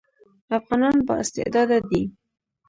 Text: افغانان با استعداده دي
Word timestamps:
افغانان 0.57 0.97
با 1.07 1.15
استعداده 1.23 1.77
دي 1.89 2.03